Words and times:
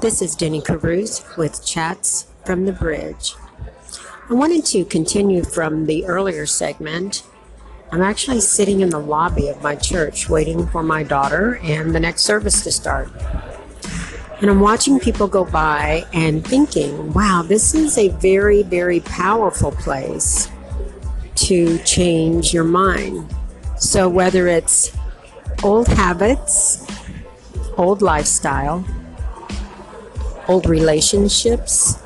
This 0.00 0.22
is 0.22 0.36
Denny 0.36 0.60
Caruth 0.60 1.36
with 1.36 1.66
Chats 1.66 2.28
from 2.44 2.66
the 2.66 2.72
Bridge. 2.72 3.34
I 4.30 4.34
wanted 4.34 4.64
to 4.66 4.84
continue 4.84 5.42
from 5.42 5.86
the 5.86 6.06
earlier 6.06 6.46
segment. 6.46 7.24
I'm 7.90 8.02
actually 8.02 8.40
sitting 8.40 8.80
in 8.80 8.90
the 8.90 9.00
lobby 9.00 9.48
of 9.48 9.60
my 9.60 9.74
church 9.74 10.28
waiting 10.28 10.68
for 10.68 10.84
my 10.84 11.02
daughter 11.02 11.58
and 11.64 11.92
the 11.92 11.98
next 11.98 12.22
service 12.22 12.62
to 12.62 12.70
start. 12.70 13.10
And 14.40 14.48
I'm 14.48 14.60
watching 14.60 15.00
people 15.00 15.26
go 15.26 15.44
by 15.44 16.06
and 16.12 16.46
thinking, 16.46 17.12
wow, 17.12 17.42
this 17.44 17.74
is 17.74 17.98
a 17.98 18.06
very, 18.06 18.62
very 18.62 19.00
powerful 19.00 19.72
place 19.72 20.48
to 21.34 21.76
change 21.78 22.54
your 22.54 22.62
mind. 22.62 23.34
So, 23.78 24.08
whether 24.08 24.46
it's 24.46 24.96
old 25.64 25.88
habits, 25.88 26.86
old 27.76 28.00
lifestyle, 28.00 28.84
old 30.48 30.66
relationships, 30.66 31.98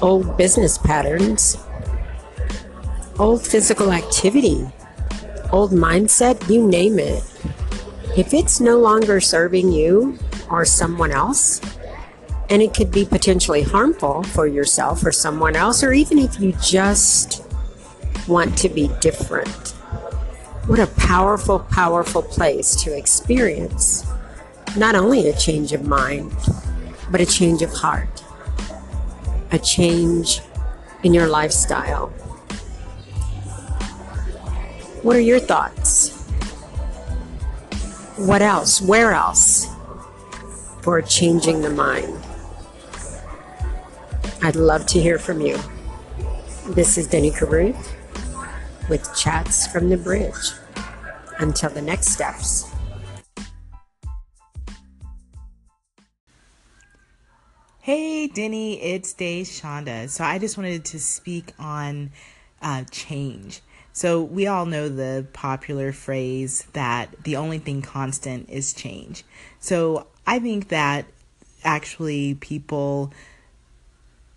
old 0.00 0.36
business 0.36 0.78
patterns, 0.78 1.58
old 3.18 3.46
physical 3.46 3.92
activity, 3.92 4.66
old 5.52 5.72
mindset, 5.72 6.48
you 6.48 6.66
name 6.66 6.98
it. 6.98 7.22
If 8.16 8.32
it's 8.32 8.60
no 8.60 8.78
longer 8.78 9.20
serving 9.20 9.72
you 9.72 10.18
or 10.50 10.64
someone 10.64 11.12
else, 11.12 11.60
and 12.48 12.62
it 12.62 12.72
could 12.72 12.90
be 12.90 13.04
potentially 13.04 13.62
harmful 13.62 14.22
for 14.22 14.46
yourself 14.46 15.04
or 15.04 15.12
someone 15.12 15.56
else, 15.56 15.82
or 15.82 15.92
even 15.92 16.18
if 16.18 16.40
you 16.40 16.52
just 16.62 17.42
want 18.26 18.56
to 18.58 18.68
be 18.68 18.90
different. 19.00 19.70
What 20.66 20.78
a 20.78 20.86
powerful, 20.86 21.60
powerful 21.60 22.22
place 22.22 22.74
to 22.82 22.96
experience 22.96 24.06
not 24.76 24.94
only 24.94 25.28
a 25.28 25.36
change 25.36 25.72
of 25.72 25.86
mind, 25.86 26.32
but 27.10 27.20
a 27.20 27.26
change 27.26 27.62
of 27.62 27.72
heart, 27.72 28.24
a 29.52 29.58
change 29.58 30.40
in 31.02 31.14
your 31.14 31.28
lifestyle. 31.28 32.08
What 35.02 35.16
are 35.16 35.20
your 35.20 35.38
thoughts? 35.38 36.16
What 38.16 38.42
else? 38.42 38.80
Where 38.80 39.12
else 39.12 39.68
for 40.82 41.00
changing 41.02 41.62
the 41.62 41.70
mind? 41.70 42.16
I'd 44.42 44.56
love 44.56 44.86
to 44.86 45.00
hear 45.00 45.18
from 45.18 45.40
you. 45.40 45.58
This 46.68 46.98
is 46.98 47.06
Denny 47.06 47.30
Caruth 47.30 47.94
with 48.88 49.14
Chats 49.16 49.66
from 49.66 49.88
the 49.88 49.96
Bridge. 49.96 50.52
Until 51.38 51.70
the 51.70 51.82
next 51.82 52.08
steps. 52.08 52.75
Hey, 57.86 58.26
Denny, 58.26 58.82
it's 58.82 59.14
Deshanda. 59.14 60.08
So 60.08 60.24
I 60.24 60.40
just 60.40 60.56
wanted 60.56 60.86
to 60.86 60.98
speak 60.98 61.52
on 61.56 62.10
uh, 62.60 62.82
change. 62.90 63.60
So 63.92 64.24
we 64.24 64.48
all 64.48 64.66
know 64.66 64.88
the 64.88 65.24
popular 65.32 65.92
phrase 65.92 66.66
that 66.72 67.22
the 67.22 67.36
only 67.36 67.60
thing 67.60 67.82
constant 67.82 68.50
is 68.50 68.72
change. 68.72 69.22
So 69.60 70.08
I 70.26 70.40
think 70.40 70.66
that 70.70 71.06
actually 71.62 72.34
people 72.34 73.12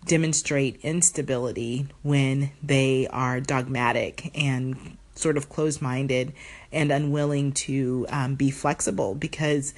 demonstrate 0.05 0.79
instability 0.83 1.87
when 2.03 2.51
they 2.61 3.07
are 3.07 3.39
dogmatic 3.39 4.29
and 4.39 4.99
sort 5.15 5.37
of 5.37 5.49
closed 5.49 5.81
minded 5.81 6.33
and 6.71 6.91
unwilling 6.91 7.53
to 7.53 8.05
um, 8.09 8.35
be 8.35 8.51
flexible 8.51 9.15
because 9.15 9.73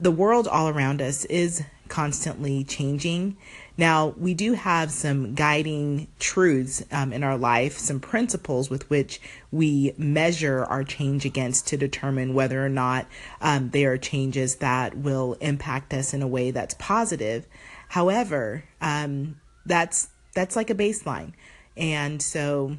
the 0.00 0.12
world 0.12 0.46
all 0.46 0.68
around 0.68 1.02
us 1.02 1.24
is 1.24 1.64
constantly 1.88 2.64
changing. 2.64 3.36
Now, 3.76 4.08
we 4.16 4.34
do 4.34 4.54
have 4.54 4.90
some 4.90 5.34
guiding 5.34 6.08
truths 6.18 6.82
um, 6.90 7.12
in 7.12 7.22
our 7.22 7.38
life, 7.38 7.78
some 7.78 8.00
principles 8.00 8.68
with 8.68 8.88
which 8.90 9.20
we 9.50 9.94
measure 9.96 10.64
our 10.64 10.82
change 10.84 11.24
against 11.24 11.68
to 11.68 11.76
determine 11.76 12.34
whether 12.34 12.64
or 12.64 12.68
not 12.68 13.06
um, 13.40 13.70
they 13.70 13.84
are 13.84 13.96
changes 13.96 14.56
that 14.56 14.96
will 14.96 15.34
impact 15.40 15.94
us 15.94 16.12
in 16.12 16.22
a 16.22 16.28
way 16.28 16.50
that's 16.50 16.74
positive. 16.74 17.46
However, 17.88 18.64
um, 18.80 19.40
that's 19.64 20.08
that's 20.34 20.56
like 20.56 20.70
a 20.70 20.74
baseline, 20.74 21.32
and 21.76 22.20
so 22.20 22.76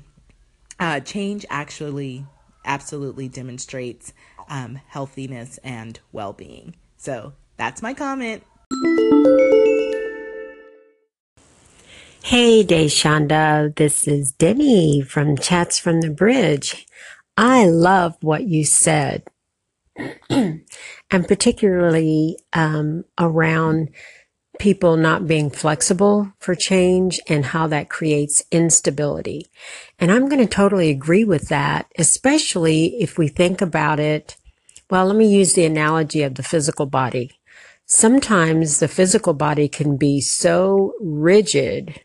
uh, 0.79 0.99
change 0.99 1.45
actually 1.49 2.25
absolutely 2.65 3.27
demonstrates 3.27 4.13
um, 4.49 4.79
healthiness 4.87 5.59
and 5.63 5.99
well-being. 6.11 6.75
So 6.97 7.33
that's 7.57 7.81
my 7.81 7.93
comment. 7.93 8.43
Hey, 12.23 12.63
Deshanda. 12.63 13.75
This 13.75 14.07
is 14.07 14.31
Denny 14.31 15.01
from 15.01 15.35
Chats 15.35 15.79
from 15.79 16.01
the 16.01 16.11
Bridge. 16.11 16.85
I 17.35 17.65
love 17.65 18.15
what 18.21 18.43
you 18.43 18.65
said, 18.65 19.23
and 20.29 20.63
particularly 21.09 22.37
um, 22.53 23.05
around 23.17 23.89
people 24.59 24.95
not 24.97 25.25
being 25.25 25.49
flexible 25.49 26.31
for 26.39 26.53
change 26.53 27.19
and 27.27 27.45
how 27.45 27.65
that 27.67 27.89
creates 27.89 28.43
instability. 28.51 29.47
And 29.97 30.11
I'm 30.11 30.29
going 30.29 30.45
to 30.45 30.53
totally 30.53 30.89
agree 30.91 31.23
with 31.23 31.47
that, 31.47 31.87
especially 31.97 33.01
if 33.01 33.17
we 33.17 33.27
think 33.27 33.61
about 33.61 33.99
it. 33.99 34.35
Well, 34.91 35.07
let 35.07 35.15
me 35.15 35.27
use 35.27 35.53
the 35.53 35.65
analogy 35.65 36.21
of 36.21 36.35
the 36.35 36.43
physical 36.43 36.85
body. 36.85 37.38
Sometimes 37.91 38.77
the 38.77 38.87
physical 38.87 39.33
body 39.33 39.67
can 39.67 39.97
be 39.97 40.21
so 40.21 40.93
rigid 41.01 42.01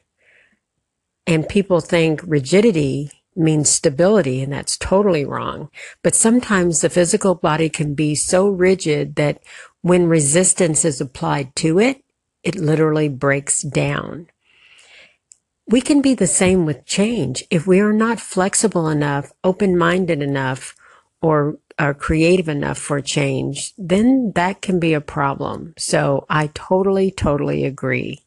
and 1.26 1.46
people 1.46 1.80
think 1.80 2.22
rigidity 2.24 3.10
means 3.36 3.68
stability 3.68 4.42
and 4.42 4.50
that's 4.50 4.78
totally 4.78 5.26
wrong. 5.26 5.68
But 6.02 6.14
sometimes 6.14 6.80
the 6.80 6.88
physical 6.88 7.34
body 7.34 7.68
can 7.68 7.94
be 7.94 8.14
so 8.14 8.48
rigid 8.48 9.16
that 9.16 9.42
when 9.82 10.06
resistance 10.06 10.86
is 10.86 11.02
applied 11.02 11.54
to 11.56 11.78
it, 11.78 12.02
it 12.42 12.56
literally 12.56 13.10
breaks 13.10 13.60
down. 13.60 14.28
We 15.66 15.82
can 15.82 16.00
be 16.00 16.14
the 16.14 16.26
same 16.26 16.64
with 16.64 16.86
change. 16.86 17.44
If 17.50 17.66
we 17.66 17.80
are 17.80 17.92
not 17.92 18.20
flexible 18.20 18.88
enough, 18.88 19.32
open 19.44 19.76
minded 19.76 20.22
enough, 20.22 20.74
or 21.20 21.58
are 21.78 21.94
creative 21.94 22.48
enough 22.48 22.78
for 22.78 23.00
change, 23.00 23.74
then 23.78 24.32
that 24.34 24.62
can 24.62 24.80
be 24.80 24.94
a 24.94 25.00
problem. 25.00 25.74
So 25.78 26.26
I 26.28 26.50
totally, 26.54 27.10
totally 27.10 27.64
agree. 27.64 28.23